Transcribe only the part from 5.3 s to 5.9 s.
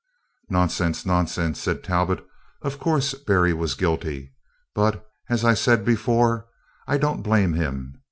I said